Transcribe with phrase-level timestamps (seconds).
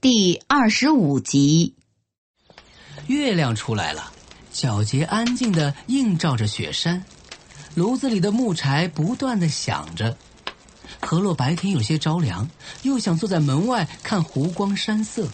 [0.00, 1.74] 第二十五集，
[3.06, 4.10] 月亮出来了，
[4.50, 7.04] 皎洁安静的映照着雪山，
[7.74, 10.16] 炉子里的木柴不断的响着。
[11.02, 12.48] 何洛白天有些着凉，
[12.80, 15.28] 又想坐在门外看湖光山色。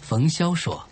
[0.00, 0.84] 冯潇说：“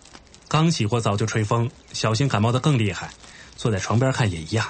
[0.47, 3.11] 刚洗过澡就吹风，小心感冒的更厉害。
[3.57, 4.65] 坐在床边看也一样。”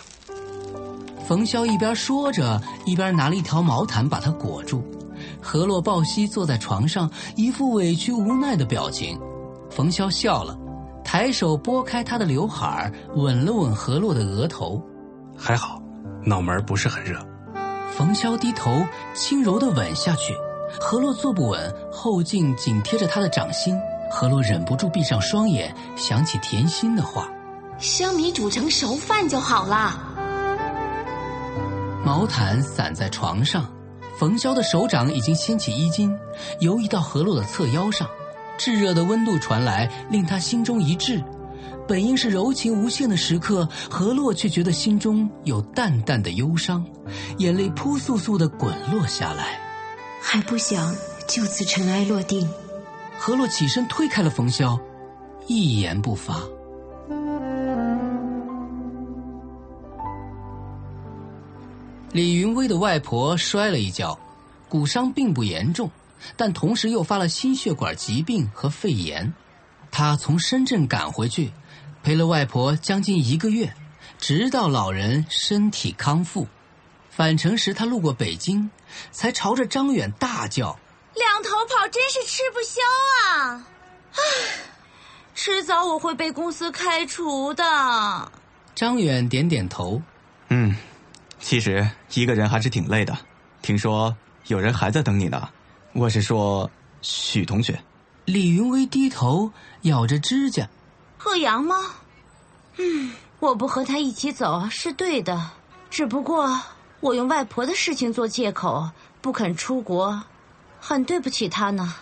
[1.27, 4.83] 冯潇一边说着，一边拿了一条毛毯把它裹住。
[5.41, 9.19] 何洛抱膝坐在床上，一副委屈无奈的表情。
[9.69, 10.57] 冯潇笑了，
[11.03, 14.81] 抬手拨开他的刘海吻了吻何洛的额头。
[15.35, 15.81] 还好，
[16.23, 17.19] 脑门不是很热。
[17.89, 20.35] 冯潇低头轻柔的吻下去，
[20.79, 23.75] 何洛坐不稳，后颈紧贴着他的掌心。
[24.09, 27.27] 何洛忍不住闭上双眼，想起甜心的话
[27.79, 29.97] ：“生米煮成熟饭就好了。”
[32.03, 33.65] 毛毯散在床上。
[34.21, 36.15] 冯潇的手掌已经掀起衣襟，
[36.59, 38.07] 游移到何洛的侧腰上，
[38.55, 41.19] 炙热的温度传来，令他心中一滞。
[41.87, 46.85] 本应是柔情无限的时刻，何洛却觉得心中有淡淡的忧伤，
[47.39, 49.59] 眼泪扑簌簌的滚落下来。
[50.21, 50.95] 还不想
[51.27, 52.47] 就此尘埃落定。
[53.17, 54.79] 何洛起身推开了冯潇，
[55.47, 56.39] 一言不发。
[62.13, 64.19] 李云威的外婆摔了一跤，
[64.67, 65.89] 骨伤并不严重，
[66.35, 69.33] 但同时诱发了心血管疾病和肺炎。
[69.91, 71.51] 他从深圳赶回去，
[72.03, 73.73] 陪了外婆将近一个月，
[74.19, 76.47] 直到老人身体康复。
[77.09, 78.69] 返程时，他路过北京，
[79.11, 80.77] 才朝着张远大叫
[81.15, 82.81] ：“两头跑真是吃不消
[83.25, 83.67] 啊！
[84.13, 84.19] 唉，
[85.33, 87.63] 迟早我会被公司开除的。”
[88.75, 90.01] 张远点点头，
[90.49, 90.75] 嗯。
[91.41, 93.17] 其实一个人还是挺累的，
[93.61, 94.15] 听说
[94.47, 95.49] 有人还在等你呢。
[95.93, 96.69] 我是说，
[97.01, 97.77] 许同学。
[98.23, 99.51] 李云威低头
[99.81, 100.69] 咬着指甲。
[101.17, 101.75] 贺阳吗？
[102.77, 105.51] 嗯，我不和他一起走是对的，
[105.89, 106.57] 只不过
[106.99, 110.23] 我用外婆的事情做借口不肯出国，
[110.79, 111.93] 很对不起他呢。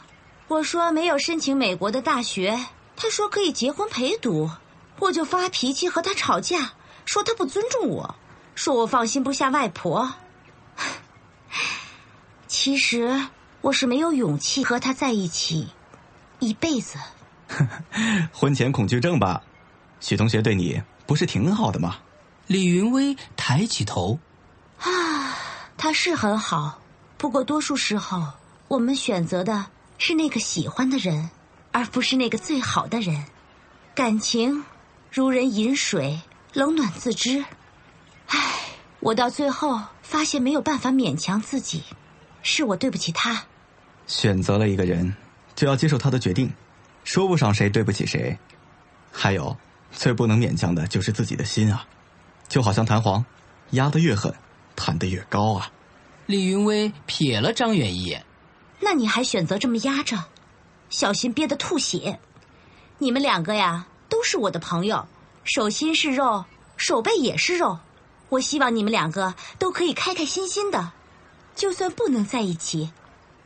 [0.48, 2.60] 我说没有申请美国的大学，
[2.96, 4.50] 他说可以结婚陪读，
[5.00, 6.74] 我就发脾气和他吵架，
[7.06, 8.14] 说他不尊重我。
[8.60, 10.16] 说我放心不下外婆，
[12.46, 13.18] 其实
[13.62, 15.70] 我是没有勇气和他在一起
[16.40, 17.00] 一辈子。
[18.34, 19.42] 婚前恐惧症吧？
[20.02, 22.00] 许同学对你不是挺好的吗？
[22.48, 24.20] 李云威抬起头，
[24.82, 25.38] 啊，
[25.78, 26.82] 他是很好，
[27.18, 28.22] 不过多数时候
[28.68, 29.68] 我们选择的
[29.98, 31.30] 是那个喜欢的人，
[31.72, 33.24] 而不是那个最好的人。
[33.96, 34.66] 感情
[35.10, 36.20] 如人饮水，
[36.52, 37.46] 冷暖自知。
[38.30, 38.38] 唉，
[39.00, 41.84] 我到最后发现没有办法勉强自己，
[42.42, 43.44] 是我对不起他。
[44.08, 45.16] 选择了一个人，
[45.56, 46.52] 就要接受他的决定，
[47.04, 48.38] 说不上谁对不起谁。
[49.12, 49.56] 还有，
[49.92, 51.86] 最不能勉强的就是自己的心啊，
[52.48, 53.26] 就好像弹簧，
[53.72, 54.34] 压得越狠，
[54.76, 55.72] 弹得越高啊。
[56.26, 58.24] 李云威瞥了张远一眼，
[58.80, 60.26] 那你还选择这么压着，
[60.90, 62.20] 小心憋得吐血。
[63.00, 65.08] 你们两个呀，都是我的朋友，
[65.44, 66.46] 手心是肉，
[66.78, 67.80] 手背也是肉。
[68.30, 70.92] 我希望你们两个都可以开开心心的，
[71.56, 72.92] 就算不能在一起，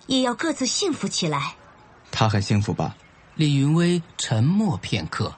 [0.08, 1.56] 也要各自幸福起来。
[2.12, 2.96] 他很幸福吧？
[3.36, 5.34] 李云威沉默片刻。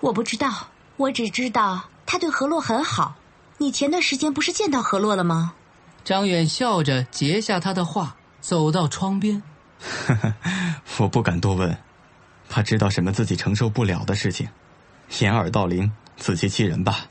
[0.00, 3.16] 我不知道，我只知道他对何洛很好。
[3.58, 5.54] 你前段时间不是见到何洛了吗？
[6.04, 9.42] 张远笑着截下他的话，走到窗边。
[10.98, 11.76] 我不敢多问，
[12.48, 14.48] 怕知道什么自己承受不了的事情。
[15.20, 17.06] 掩耳盗铃，自欺欺人吧。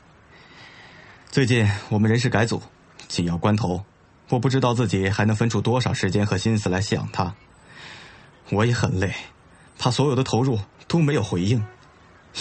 [1.34, 2.62] 最近我们人事改组，
[3.08, 3.84] 紧要关头，
[4.28, 7.34] 我不知道自己还能分出多少时间和心思来想他。
[8.50, 9.12] 我也很累，
[9.76, 11.66] 怕所有的投入都没有回应。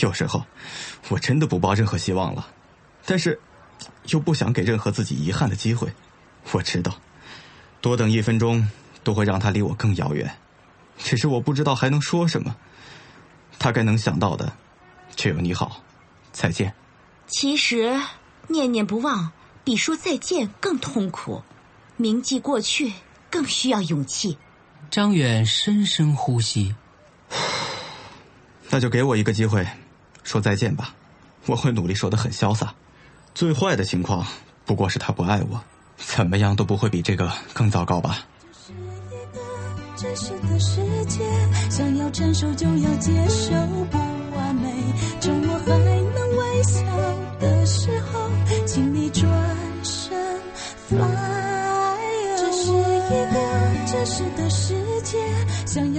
[0.02, 0.46] 有时候，
[1.10, 2.48] 我真的不抱任何希望了，
[3.04, 3.40] 但是，
[4.10, 5.92] 又不想给任何自己遗憾的机会。
[6.52, 6.94] 我知道，
[7.82, 8.70] 多等一分钟
[9.04, 10.32] 都会让他离我更遥远。
[11.00, 12.56] 只是我不知道还能说什么。
[13.58, 14.54] 他该能想到的，
[15.16, 15.82] 只有你好，
[16.32, 16.72] 再见。
[17.26, 18.00] 其实。
[18.48, 19.32] 念念不忘
[19.64, 21.42] 比说再见更痛苦，
[21.98, 22.94] 铭记过去
[23.30, 24.38] 更需要勇气。
[24.92, 26.76] 张远深深呼吸。
[28.70, 29.68] 那就给我一个机会，
[30.24, 30.94] 说再见吧。
[31.46, 32.74] 我会努力说的很潇洒。
[33.34, 34.26] 最坏的情况
[34.66, 35.62] 不过是他不爱我，
[35.98, 38.26] 怎么样都不会比这个更糟糕吧。
[39.96, 41.22] 真实的世界，
[41.70, 43.52] 想要承受就要接受
[43.92, 43.98] 不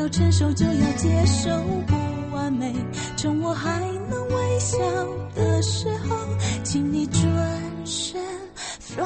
[0.04, 1.48] 要承受就要接受
[1.86, 1.96] 不
[2.30, 2.70] 完美。
[3.16, 3.80] 趁我还
[4.10, 4.76] 能微笑
[5.34, 6.14] 的时候，
[6.62, 7.22] 请你转
[7.86, 8.22] 身
[8.80, 9.02] fly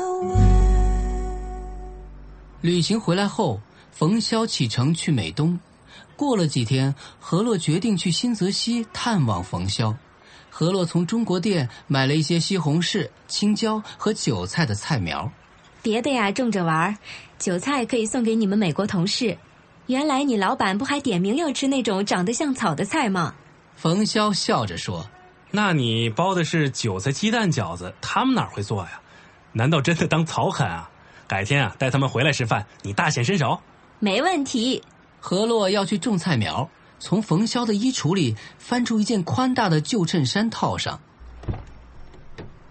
[0.00, 0.36] away。
[2.60, 3.60] 旅行回来后，
[3.92, 5.56] 冯潇启程去美东。
[6.16, 9.94] 过了几天，何洛决定去新泽西探望冯潇。
[10.50, 15.30] 何洛从中国店买了一些西红柿、青椒和韭菜的菜苗。
[15.80, 16.96] 别的呀，种着玩儿。
[17.38, 19.38] 韭菜可以送给你们美国同事。
[19.86, 23.34] 原来你老板不还点名要吃那种长得像草的菜吗？
[23.76, 25.06] 冯潇笑着说
[25.50, 29.00] 那你包的是韭菜鸡蛋饺子，他们哪会做呀？
[29.52, 30.88] 难道真的当草啃啊？
[31.26, 33.60] 改天啊，带他们回来吃饭，你大显身手。
[33.98, 34.82] 没问题。
[35.20, 36.68] ：“何洛要去种菜苗。”
[36.98, 41.00] 从冯潇的衣橱里翻出一件宽大的旧衬衫套上。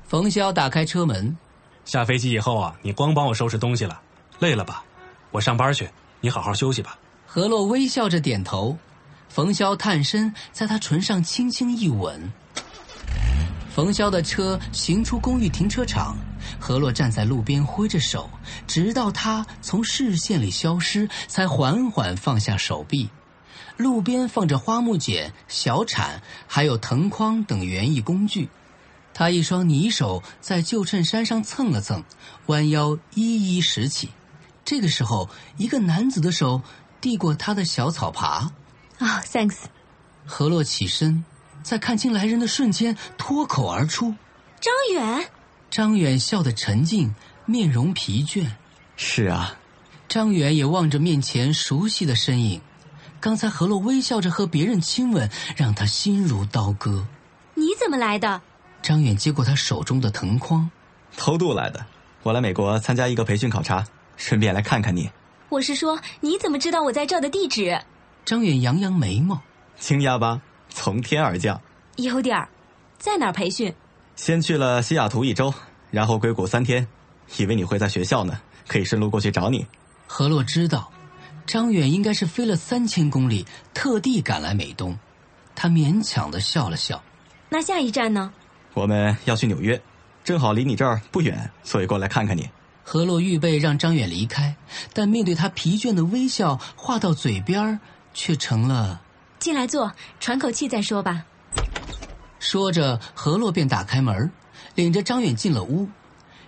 [0.07, 1.37] 冯潇打开车门，
[1.83, 3.99] 下飞机以后啊，你光帮我收拾东西了，
[4.39, 4.85] 累了吧？
[5.31, 5.89] 我上班去，
[6.21, 6.97] 你好好休息吧。
[7.25, 8.77] 何洛微笑着点头。
[9.27, 12.31] 冯潇探身在他唇上轻轻一吻。
[13.73, 16.17] 冯潇的车行出公寓停车场，
[16.59, 18.29] 何洛站在路边挥着手，
[18.67, 23.09] 直到他从视线里消失，才缓缓放下手臂。
[23.77, 28.49] 路边放着花木剪、小铲，还有藤筐等园艺工具。
[29.13, 32.03] 他一双泥手在旧衬衫上蹭了蹭，
[32.47, 34.09] 弯腰一一拾起。
[34.63, 36.61] 这个时候，一个男子的手
[36.99, 38.49] 递过他的小草耙。
[38.99, 39.67] 啊、t h a n k s
[40.25, 41.25] 何洛起身，
[41.63, 44.13] 在看清来人的瞬间脱口而出。
[44.59, 45.29] 张远，
[45.69, 47.13] 张远笑得沉静，
[47.45, 48.47] 面容疲倦。
[48.95, 49.55] 是啊，
[50.07, 52.61] 张远也望着面前熟悉的身影。
[53.19, 57.07] 刚才何洛微笑着和别人亲吻，让他心如刀割。
[57.55, 58.41] 你怎么来的？
[58.83, 60.69] 张远接过他手中的藤筐，
[61.17, 61.85] 偷渡来的。
[62.23, 63.83] 我来美国参加一个培训考察，
[64.21, 65.09] 顺便来看看你。
[65.49, 67.81] 我是说，你怎么知道我在这儿的地址？
[68.23, 69.41] 张远扬扬眉毛。
[69.79, 70.39] 惊讶吧？
[70.69, 71.59] 从天而降。
[71.95, 72.47] 有点儿。
[72.99, 73.73] 在哪儿培训？
[74.15, 75.51] 先去了西雅图一周，
[75.89, 76.87] 然后硅谷三天。
[77.37, 79.65] 以为你会在学校呢，可以顺路过去找你。
[80.05, 80.91] 何洛知道，
[81.47, 83.43] 张远应该是飞了三千公里，
[83.73, 84.95] 特地赶来美东。
[85.55, 87.01] 他勉强的笑了笑。
[87.49, 88.31] 那下一站呢？
[88.75, 89.81] 我们要去纽约，
[90.23, 92.47] 正好离你这儿不远，所以过来看看你。
[92.91, 94.53] 何洛预备让张远离开，
[94.91, 97.79] 但面对他疲倦的微笑，话到嘴边儿
[98.13, 98.99] 却成了。
[99.39, 101.23] 进来坐，喘口气再说吧。
[102.37, 104.29] 说着，何洛便打开门，
[104.75, 105.87] 领着张远进了屋。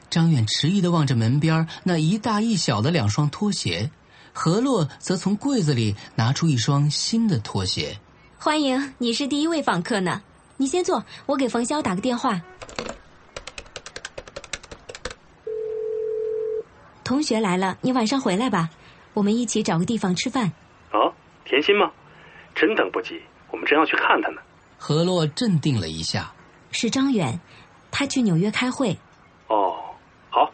[0.10, 3.90] 张远迟疑的望着门边那一大一小的两双拖鞋，
[4.34, 7.98] 何洛则从柜子里拿出一双新的拖鞋。
[8.38, 10.22] 欢迎，你是第一位访客呢。
[10.58, 12.42] 你先坐，我给冯潇打个电话。
[17.04, 18.70] 同学来了，你晚上回来吧，
[19.14, 20.52] 我们一起找个地方吃饭。
[20.92, 21.14] 哦，
[21.46, 21.92] 甜心吗？
[22.56, 24.42] 真等不及，我们正要去看他呢。
[24.78, 26.32] 何洛镇定了一下，
[26.72, 27.40] 是张远，
[27.92, 28.98] 他去纽约开会。
[29.48, 29.76] 哦，
[30.30, 30.52] 好，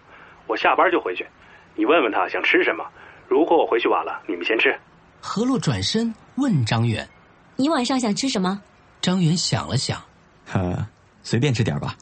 [0.48, 1.28] 我下班就回去。
[1.76, 2.86] 你问问他想吃什么，
[3.28, 4.78] 如果我回去晚了，你们先吃。
[5.22, 7.08] 何洛转身问张远，
[7.56, 8.62] 你晚上想吃什么？
[9.02, 10.02] 张远想了想，
[10.52, 10.88] 呃，
[11.24, 11.96] 随便吃点吧。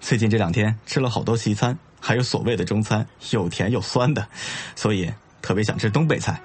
[0.00, 4.26] 最近这两天吃了好多西餐，还有所谓的中餐，又甜又酸的，
[4.74, 6.40] 所以特别想吃东北菜。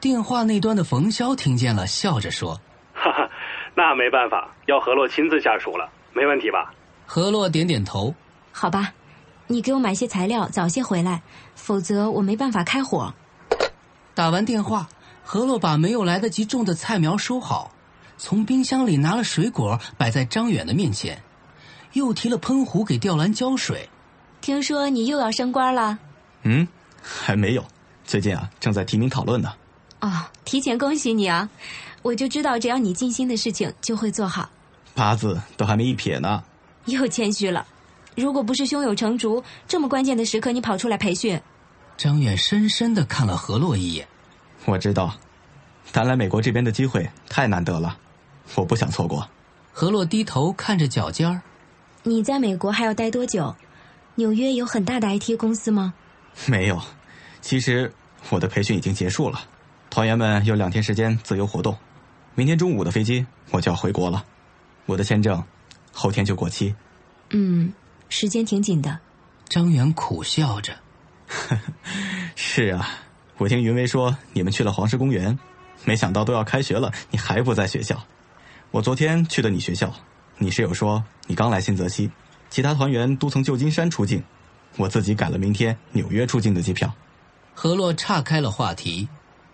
[0.00, 2.58] 电话那端的冯潇听见了，笑着说
[2.94, 3.28] 哈哈，
[3.74, 6.72] 那没办法，要何洛亲自下厨了，没问题吧
[7.04, 8.14] ？：“何洛点点头。
[8.52, 8.94] 好吧，
[9.46, 11.22] 你给我买些材料，早些回来，
[11.54, 13.12] 否则我没办法开火。”
[14.14, 14.88] 打完电话，
[15.22, 17.72] 何洛把没有来得及种的菜苗收好，
[18.16, 21.22] 从冰箱里拿了水果摆在张远的面前，
[21.92, 23.88] 又提了喷壶给吊兰浇水。
[24.40, 25.98] 听说你又要升官了？
[26.42, 26.66] 嗯，
[27.02, 27.64] 还没有，
[28.04, 29.52] 最近啊正在提名讨论呢。
[30.00, 30.10] 哦，
[30.44, 31.48] 提前恭喜你啊！
[32.02, 34.48] 我就知道，只要你尽心的事情就会做好。
[34.94, 36.42] 八字都还没一撇呢。
[36.86, 37.66] 又谦虚了。
[38.16, 41.38] 如果不是胸有成竹，这么关键的时刻你跑出来培训，
[41.98, 44.08] 张远深深的看了何洛一眼。
[44.64, 45.14] 我知道，
[45.92, 47.98] 但来美国这边的机会太难得了，
[48.54, 49.28] 我不想错过。
[49.72, 51.42] 何洛低头看着脚尖儿，
[52.02, 53.54] 你在美国还要待多久？
[54.20, 55.94] 纽约有很大的 IT 公司吗？
[56.46, 56.78] 没有，
[57.40, 57.90] 其实
[58.28, 59.40] 我的培训已经结束了，
[59.88, 61.74] 团员们有两天时间自由活动。
[62.34, 64.22] 明天中午的飞机我就要回国了，
[64.84, 65.42] 我的签证
[65.90, 66.74] 后天就过期。
[67.30, 67.72] 嗯，
[68.10, 68.98] 时间挺紧的。
[69.48, 70.74] 张远苦笑着。
[72.36, 72.90] 是啊，
[73.38, 75.38] 我听云薇说你们去了黄石公园，
[75.86, 78.04] 没想到都要开学了，你还不在学校。
[78.70, 79.90] 我昨天去的你学校，
[80.36, 82.10] 你室友说你刚来新泽西，
[82.50, 84.22] 其他团员都从旧金山出境，
[84.76, 86.92] 我自己改了明天纽约出境的机票。
[87.54, 89.08] 何洛岔开了话题。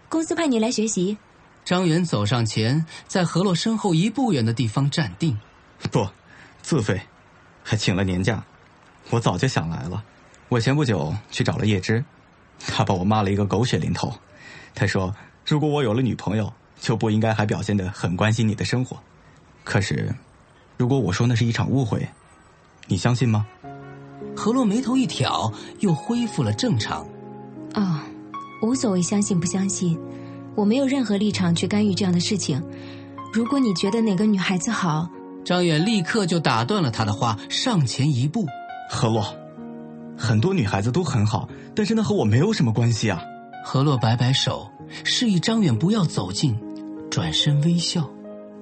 [0.09, 1.19] 公司派你来学习。
[1.65, 5.37] 张远走上前，在何洛身后一步远的地方站定。
[5.91, 6.09] 不，
[6.63, 7.01] 自费，
[7.65, 8.45] 还请了年假。
[9.11, 10.03] 我早就想来了。
[10.49, 12.05] 我前不久去找了叶芝，
[12.69, 14.17] 他把我骂了一个狗血淋头。
[14.77, 15.13] 他说，
[15.45, 19.03] 如果我有了女朋友，就不应该还表现得很关心你的生活。
[19.65, 20.15] 可是，
[20.77, 22.09] 如果我说那是一场误会，
[22.89, 23.47] 你相信吗？
[24.37, 27.07] 何洛眉头一挑，又恢复了正常。
[27.75, 28.01] 哦，
[28.63, 29.99] 无所谓相信不相信，
[30.55, 32.63] 我没有任何立场去干预这样的事情。
[33.33, 35.09] 如果你觉得哪个女孩子好，
[35.45, 38.47] 张远立刻就打断了他的话，上前一步。
[38.91, 39.27] 何洛，
[40.17, 43.21] 很多女孩子都很好，但是那和我没有什么关系啊。
[43.65, 44.71] 何洛摆摆手，
[45.03, 46.57] 示意张远不要走近，
[47.11, 48.09] 转身微笑。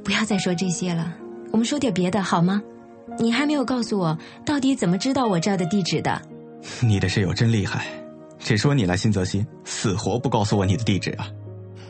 [0.03, 1.13] 不要再说这些了，
[1.51, 2.63] 我们说点别的好吗？
[3.19, 6.21] 你还没有告诉我，到底怎么知道我这儿的地址的？
[6.81, 7.85] 你的室友真厉害。
[8.39, 11.27] 只说你来新泽西，死活不告诉我你的地址啊！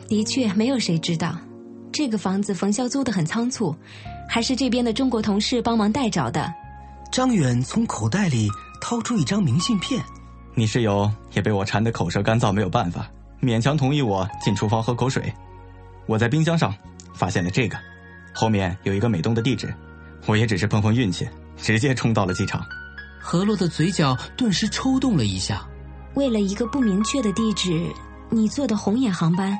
[0.07, 1.37] 的确，没有谁知道。
[1.91, 3.75] 这个房子冯潇租的很仓促，
[4.29, 6.49] 还是这边的中国同事帮忙代找的。
[7.11, 8.49] 张远从口袋里
[8.81, 10.01] 掏出一张明信片，
[10.53, 13.09] 你室友也被我馋得口舌干燥，没有办法，
[13.41, 15.33] 勉强同意我进厨房喝口水。
[16.05, 16.73] 我在冰箱上
[17.13, 17.77] 发现了这个，
[18.33, 19.73] 后面有一个美东的地址，
[20.25, 21.27] 我也只是碰碰运气，
[21.57, 22.65] 直接冲到了机场。
[23.19, 25.65] 何洛的嘴角顿时抽动了一下。
[26.15, 27.91] 为了一个不明确的地址，
[28.29, 29.57] 你坐的红眼航班。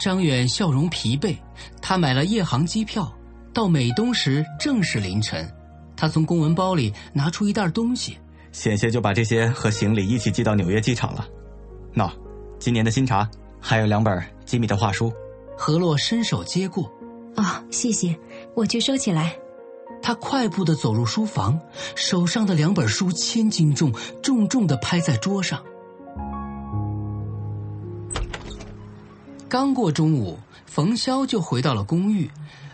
[0.00, 1.36] 张远笑容疲惫，
[1.80, 3.12] 他买了夜航机票，
[3.52, 5.48] 到美东时正是凌晨。
[5.96, 8.18] 他从公文包里拿出一袋东西，
[8.50, 11.26] 险些就把这些和行李一起寄到纽约机场了。
[11.94, 12.10] 喏，
[12.58, 13.28] 今年的新茶，
[13.60, 15.12] 还有两本机密的画书。
[15.56, 16.90] 何洛伸手接过，
[17.36, 18.18] 哦，谢谢，
[18.56, 19.36] 我去收起来。
[20.02, 21.58] 他快步的走入书房，
[21.94, 23.92] 手上的两本书千斤重，
[24.22, 25.62] 重重的拍在桌上。
[29.48, 32.30] 刚过中午，冯潇就回到了公寓，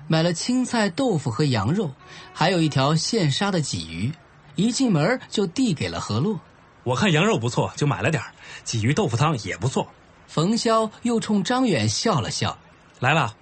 [0.07, 1.91] 买了青菜、豆腐和羊肉，
[2.33, 4.13] 还有一条现杀的鲫鱼。
[4.55, 6.41] 一进门就递给了何洛。
[6.83, 8.23] 我看羊肉不错，就买了点
[8.65, 9.87] 鲫鱼豆腐汤也不错。
[10.27, 12.57] 冯潇又冲张远笑了笑
[12.99, 13.35] ：“来了，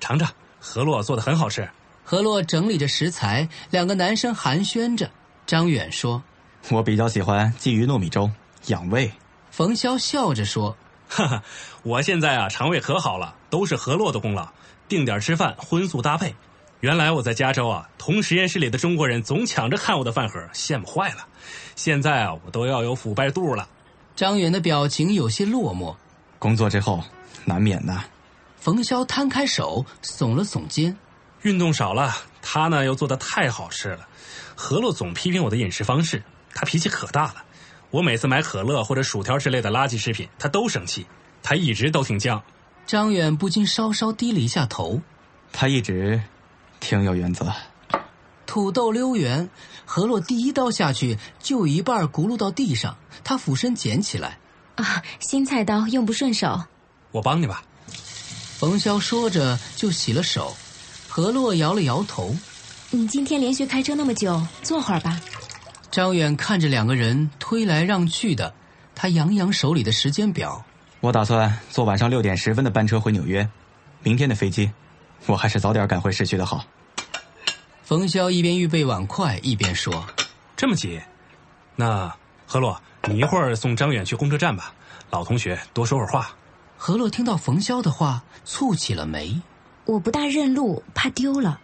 [0.00, 1.68] 尝尝，何洛做的很好吃。”
[2.04, 5.10] 何洛整理着食材，两个男生寒暄着。
[5.46, 6.22] 张远说
[6.70, 8.30] ：“我比较喜欢鲫鱼糯米粥，
[8.66, 9.10] 养胃。”
[9.50, 10.76] 冯潇笑着说。
[11.08, 11.42] 哈哈，
[11.82, 14.48] 我现在啊肠胃可好了，都是何洛的功劳。
[14.88, 16.34] 定点吃饭，荤素搭配。
[16.80, 21.26] 原来我在加州啊，同实验室里的中国人总抢着看我的饭盒，羡慕坏了。
[21.76, 23.68] 现在啊，我都要有腐败肚了。
[24.16, 25.94] 张远的表情有些落寞。
[26.38, 27.02] 工作之后，
[27.44, 27.98] 难免的。
[28.58, 30.96] 冯潇摊开手，耸了耸肩。
[31.44, 34.08] 运动少了，他呢又做的太好吃了。
[34.54, 36.22] 何洛总批评我的饮食方式，
[36.54, 37.44] 他脾气可大了。
[37.90, 41.06] 我每次买可乐或者薯条之类的垃圾食品，他都生气。
[41.42, 42.40] 他一直都挺犟。
[42.86, 45.02] 张远不禁稍稍低了一下头。
[45.52, 46.22] 他一直
[46.80, 47.52] 挺有原则。
[48.46, 49.50] 土豆溜圆，
[49.84, 54.38] 何洛第一刀下去就有一半轱辘到地上，他俯身捡起来。
[54.76, 56.64] 啊，新菜刀用不顺手，
[57.10, 57.62] 我帮你吧。
[58.56, 60.56] 冯潇说着就洗了手。
[61.16, 62.34] 何洛摇了摇头。
[62.90, 65.20] 你今天连续开车那么久，坐会儿吧。
[65.88, 68.52] 张远看着两个人推来让去的，
[68.96, 70.64] 他扬扬手里的时间表。
[70.98, 73.48] 我打算坐晚上六点十分的班车回纽约，
[74.02, 74.72] 明天的飞机，
[75.26, 76.64] 我还是早点赶回市区的好。
[77.84, 80.04] 冯潇一边预备碗筷一边说
[80.56, 81.00] ：“这么急？
[81.76, 82.12] 那
[82.44, 84.74] 何洛，你一会儿送张远去公车站吧。
[85.10, 86.34] 老同学多说会儿话。”
[86.76, 89.40] 何洛听到冯潇的话，蹙起了眉。
[89.84, 91.60] 我不大认路，怕丢了。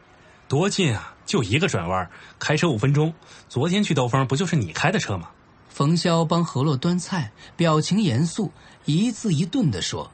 [0.49, 1.15] 多近啊！
[1.27, 3.15] 就一个转弯，开车五分钟。
[3.49, 5.29] 昨天去兜风不就是你开的车吗？
[5.69, 8.51] 冯潇帮何洛端菜，表情严肃，
[8.85, 10.11] 一字一顿的说：“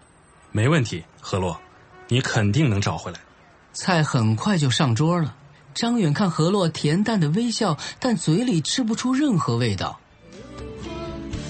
[0.52, 1.58] 没问题，何洛，
[2.08, 3.18] 你肯定能找回来。”
[3.72, 5.34] 菜很快就上桌了。
[5.74, 9.98] 张远看何洛恬淡的微笑，但嘴里吃不出任何味道。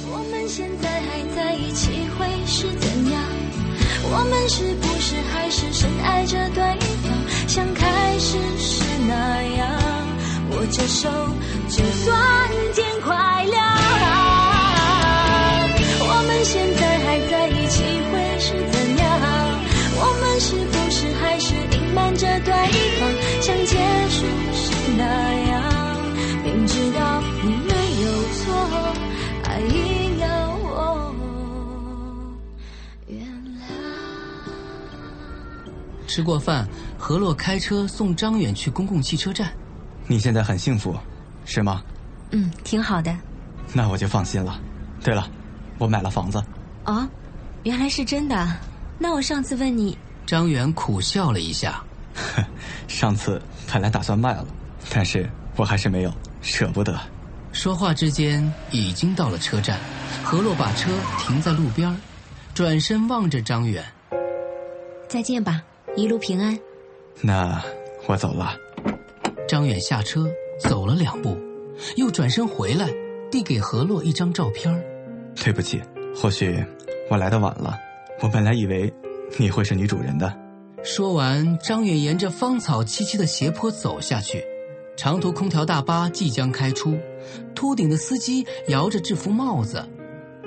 [0.09, 3.23] 我们现在还在一起会是怎样？
[4.09, 6.36] 我们是不是还是深爱着
[10.97, 11.11] 手
[11.69, 13.55] 就算天快亮
[16.01, 19.05] 我们现在还在一起会是怎样？
[19.99, 22.51] 我们是不是还是隐瞒着对
[22.99, 23.01] 方？
[23.43, 23.77] 像结
[24.09, 24.25] 束
[24.55, 25.05] 时那
[25.51, 25.53] 样
[26.43, 28.43] 明知道你没有错
[29.45, 30.25] 还硬要
[30.65, 31.15] 我
[33.07, 33.21] 原
[33.61, 33.69] 谅。
[36.07, 39.53] 吃过饭何洛开车送张远去公共汽车站。
[40.07, 40.97] 你现在很幸福，
[41.45, 41.83] 是吗？
[42.31, 43.17] 嗯，挺好的。
[43.73, 44.61] 那我就放心了。
[45.03, 45.29] 对了，
[45.79, 46.43] 我买了房子。
[46.85, 47.07] 哦，
[47.65, 48.49] 原来是真的。
[48.99, 51.83] 那我上次问你，张远苦笑了一下。
[52.89, 54.47] 上次本来打算卖了，
[54.91, 56.99] 但是我还是没有，舍不得。
[57.53, 59.79] 说话之间，已经到了车站。
[60.23, 61.95] 何洛把车停在路边，
[62.55, 63.85] 转身望着张远
[65.09, 65.63] ：“再见吧，
[65.97, 66.59] 一路平安。”
[67.23, 67.63] 那
[68.07, 68.57] 我走了。
[69.47, 71.37] 张远下车走了两步，
[71.97, 72.89] 又转身回来，
[73.31, 74.85] 递给何洛一张照片。
[75.37, 75.81] 对不起，
[76.15, 76.65] 或许
[77.11, 77.79] 我来的晚了。
[78.23, 78.93] 我本来以为
[79.39, 80.35] 你会是女主人的。
[80.83, 84.43] 说完，张远沿着芳草萋萋的斜坡走下去。
[84.97, 86.99] 长途空调大巴即将开出，
[87.55, 89.85] 秃顶的司机摇着制服帽子。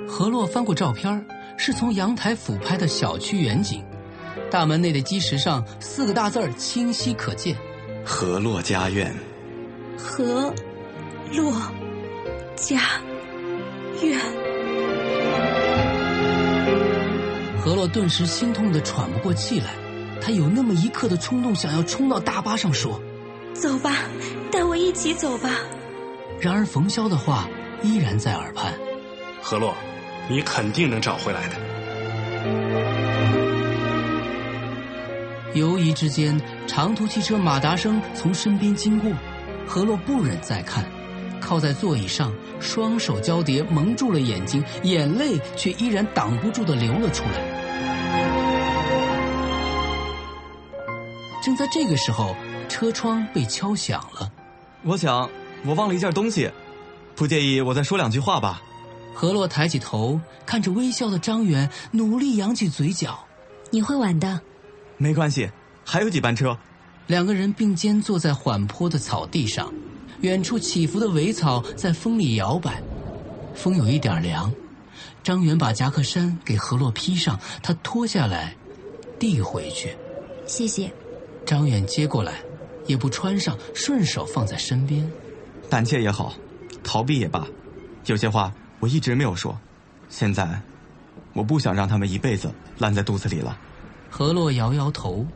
[0.08, 1.24] 何洛翻过照片，
[1.56, 3.84] 是从阳台俯拍的小区远景。
[4.50, 7.56] 大门内的基石上四个大字儿清晰可见
[8.04, 9.14] ：“何洛家院。”
[9.96, 10.52] 何
[11.32, 11.52] 洛
[12.56, 12.80] 家
[14.02, 14.18] 院。
[17.62, 19.74] 何洛顿时心痛的喘不过气来，
[20.20, 23.00] 他有那么一刻的冲动，想要冲到大巴上说
[23.52, 23.94] ：“走吧，
[24.50, 25.50] 带我一起走吧。”
[26.40, 27.46] 然而冯潇的话
[27.82, 28.72] 依然在耳畔
[29.42, 29.74] ：“何洛，
[30.28, 31.56] 你肯定能找回来的。”
[35.52, 39.10] 犹疑之间，长途汽车马达声从身边经过，
[39.66, 40.84] 何洛不忍再看，
[41.40, 47.60] 靠在座椅上，双手交叠，蒙住了眼睛，眼泪却依然挡不住的流了出来。
[51.42, 52.36] 正在这个时候，
[52.68, 54.30] 车窗被敲响了。
[54.84, 55.28] 我想，
[55.64, 56.50] 我忘了一件东西，
[57.16, 58.62] 不介意我再说两句话吧？
[59.12, 63.18] 何洛抬起头，看着微笑的张远，努力扬起嘴角。
[63.70, 64.40] 你会晚的。
[64.96, 65.50] 没关系，
[65.90, 66.56] 还有几班车。
[67.08, 69.74] 两个人并肩坐在缓坡的草地上，
[70.20, 72.80] 远处起伏的苇草在风里摇摆，
[73.56, 74.52] 风有一点凉。
[75.24, 78.54] 张远把夹克衫给何洛披上，他脱下来，
[79.18, 79.96] 递回去。
[80.46, 80.92] 谢谢。
[81.44, 82.34] 张远接过来，
[82.86, 85.10] 也不穿上，顺手放在身边。
[85.68, 86.32] 胆怯也好，
[86.84, 87.44] 逃避也罢，
[88.06, 89.58] 有些话我一直没有说。
[90.08, 90.62] 现在，
[91.32, 92.48] 我不想让他们一辈子
[92.78, 93.58] 烂在肚子里了。
[94.08, 95.26] 何洛摇摇头，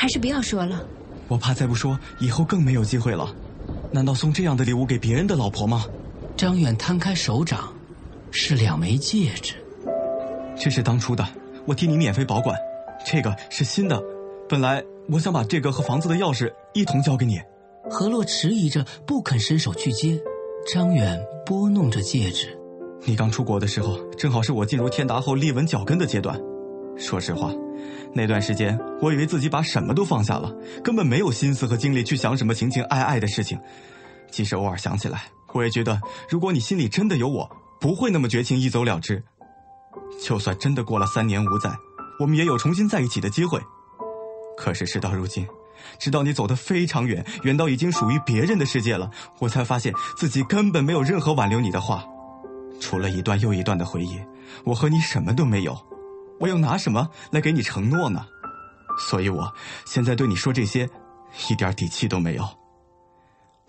[0.00, 0.86] 还是不要说了。
[1.26, 3.34] 我怕再不说，以后更没有机会了。
[3.90, 5.84] 难道送这样的礼物给别人的老婆吗？
[6.36, 7.72] 张远摊开手掌，
[8.30, 9.54] 是两枚戒指。
[10.56, 11.26] 这是当初的，
[11.66, 12.56] 我替你免费保管。
[13.04, 14.00] 这个是新的，
[14.48, 14.84] 本来。
[15.10, 17.40] 我想把这个和房子的钥匙一同交给你。
[17.88, 20.20] 何洛迟疑着不肯伸手去接，
[20.70, 22.54] 张远拨弄着戒指。
[23.06, 26.38] 你刚出国的时候，正好是我进入天达后立稳脚跟的阶段。
[26.98, 27.50] 说实话，
[28.14, 33.58] 那段时间我以为自己把什么都放下了，根本没有心思和精力去想什么情情爱爱的事情。
[34.30, 37.48] 即使偶尔想起来，我也觉得，如果你心里真的有我，
[37.80, 39.22] 不会那么绝情一走了之。
[40.22, 41.70] 就算真的过了三年五载，
[42.18, 43.60] 我们也有重新在一起的机会。
[44.56, 45.46] 可是事到如今，
[45.98, 52.04] 直到你走得非常远，远到已经属于别人的世界了，我才发现自己根本没有任何挽留你的话，
[52.80, 54.20] 除了一段又一段的回忆，
[54.64, 55.78] 我和你什么都没有，
[56.40, 58.26] 我又拿什么来给你承诺呢？
[58.98, 59.52] 所以我
[59.86, 60.88] 现在对你说这些，
[61.48, 62.44] 一点底气都没有。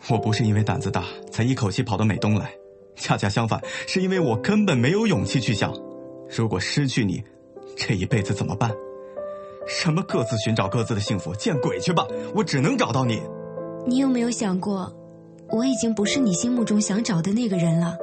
[0.07, 2.51] 我不是因为胆子大才一口气跑到美东来，
[2.95, 5.73] 恰恰相反，是因为我根本没有勇气去想，
[6.35, 7.23] 如果失去你，
[7.75, 8.71] 这一辈子怎么办？
[9.67, 12.07] 什么各自寻找各自的幸福，见鬼去吧！
[12.33, 13.21] 我只能找到你。
[13.85, 14.91] 你有没有想过，
[15.49, 17.95] 我已经不是你心目中想找的那个人了？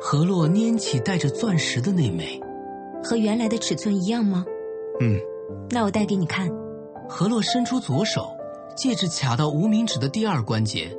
[0.00, 2.40] 何洛拈起带着钻石的那枚，
[3.02, 4.44] 和原来的尺寸一样吗？
[5.00, 5.18] 嗯。
[5.70, 6.48] 那我戴给你看。
[7.08, 8.36] 何洛伸出左手，
[8.76, 10.90] 戒指卡到无名指的第二关节。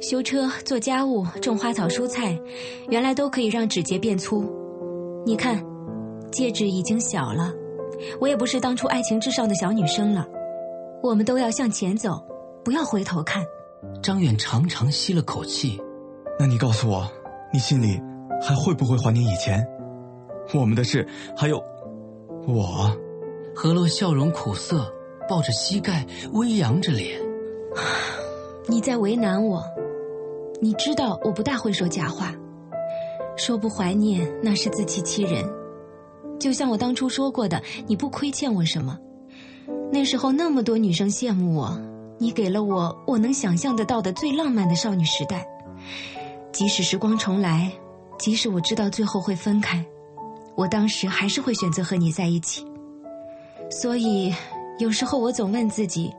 [0.00, 2.36] 修车、做家务、种花草蔬菜，
[2.88, 4.44] 原来都可以让指节变粗。
[5.24, 5.64] 你看，
[6.32, 7.52] 戒指已经小了。
[8.20, 10.26] 我也不是当初爱情至上的小女生了，
[11.00, 12.20] 我们都要向前走，
[12.64, 13.44] 不要回头看。
[14.02, 15.80] 张远长长吸了口气，
[16.40, 17.08] 那你告诉我，
[17.52, 18.00] 你心里
[18.40, 19.64] 还会不会怀念以前？
[20.54, 21.62] 我们的事，还有
[22.46, 22.96] 我。
[23.54, 24.90] 何洛笑容苦涩，
[25.28, 27.20] 抱着膝盖，微扬着脸。
[28.66, 29.62] 你在为难我，
[30.60, 32.34] 你知道我不大会说假话，
[33.36, 35.44] 说不怀念那是自欺欺人。
[36.40, 38.98] 就像我当初说过的，你不亏欠我什么。
[39.92, 41.78] 那时候那么多女生羡慕我，
[42.18, 45.46] 你给了我我能想象得到的最浪漫的少女时代。
[46.52, 47.70] 即使时光重来，
[48.18, 49.84] 即使我知道最后会分开，
[50.56, 52.64] 我当时还是会选择和你在一起。
[53.70, 54.34] 所以，
[54.78, 56.12] 有时候我总问自己，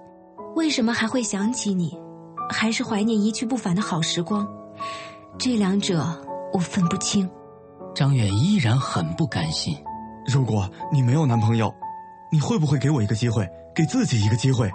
[0.55, 1.97] 为什么还会想起你，
[2.49, 4.47] 还是怀念一去不返的好时光？
[5.37, 6.05] 这两者
[6.51, 7.29] 我分不清。
[7.93, 9.77] 张远依然很不甘心。
[10.25, 11.73] 如果你没有男朋友，
[12.31, 14.71] 你会不会给我一个机会，给自己一个机会？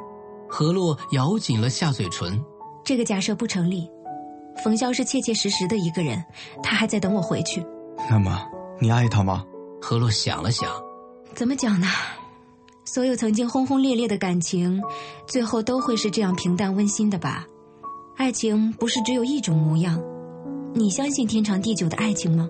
[0.49, 2.41] 何洛咬紧了下嘴唇。
[2.85, 3.91] 这个假设不成立。
[4.63, 6.25] 冯潇是切切实实的一个人，
[6.63, 7.65] 他还在等我回去。
[8.11, 8.45] 那么，
[8.81, 9.45] 你爱他吗？
[9.83, 10.71] 何洛想了想，
[11.35, 11.89] 怎么讲呢？
[12.85, 14.81] 所有曾经轰轰烈烈的感情，
[15.27, 17.45] 最后都会是这样平淡温馨的吧？
[18.17, 20.01] 爱情不是只有一种模样。
[20.75, 22.49] 你相信天长地久的爱情吗？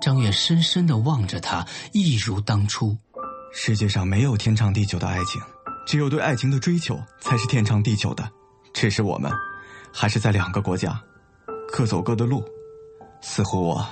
[0.00, 2.96] 张远深深的望着他，一如当初。
[3.52, 5.40] 世界上没有天长地久的爱情，
[5.86, 8.28] 只有对爱情的追求才是天长地久的。
[8.72, 9.32] 只是我们，
[9.92, 11.00] 还是在两个国家。
[11.72, 12.44] 各走各的路，
[13.20, 13.84] 似乎我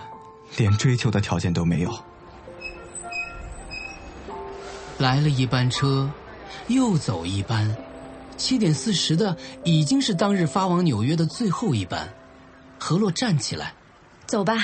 [0.56, 1.98] 连追求的条件都没有。
[4.98, 6.08] 来了一班车，
[6.68, 7.76] 又走一班，
[8.36, 12.08] 七点四十的已经是当日发往纽约的最后一班。
[12.78, 13.72] 何洛站起来，
[14.26, 14.54] 走吧，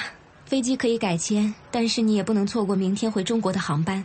[0.45, 4.05] 飞机可以改签，但是你也不能错过明天回中国的航班。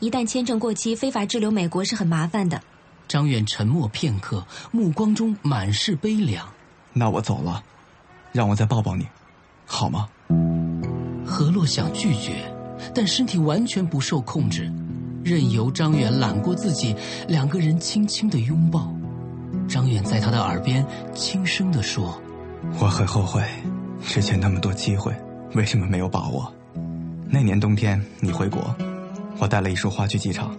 [0.00, 2.60] 一旦签证过期，非法滞留美国是很麻烦的。
[3.08, 6.46] 张远沉默片刻，目光中满是悲凉。
[6.92, 7.62] 那我走了。
[8.32, 9.06] 让我再抱抱你，
[9.64, 10.08] 好吗？
[11.26, 12.50] 何洛想拒绝，
[12.94, 14.70] 但身体完全不受控制，
[15.24, 16.94] 任由张远揽过自己，
[17.26, 18.94] 两个人轻轻的拥抱。
[19.68, 20.84] 张远在他的耳边
[21.14, 22.20] 轻声的说
[22.78, 23.42] ：“我很后悔，
[24.06, 25.12] 之前那么多机会，
[25.54, 26.52] 为什么没有把握？
[27.28, 28.74] 那年冬天你回国，
[29.38, 30.56] 我带了一束花去机场，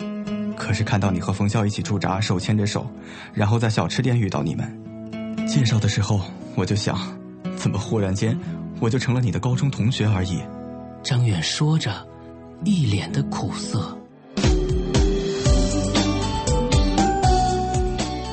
[0.58, 2.86] 可是看到你和冯潇一起驻扎，手牵着手，
[3.34, 6.20] 然后在小吃店遇到你们，介绍的时候
[6.56, 6.98] 我就想。”
[7.56, 8.38] 怎么忽然间，
[8.80, 10.40] 我就成了你的高中同学而已？
[11.08, 12.06] 张远说着，
[12.66, 13.98] 一脸的苦涩。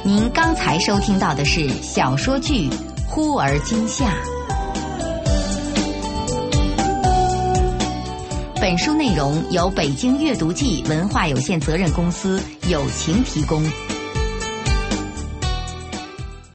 [0.02, 2.68] 您刚才收听到的是小说剧
[3.06, 4.06] 《忽而今夏》，
[8.60, 13.62] 本书内容由北京阅读记文化有限责任公司友情提供。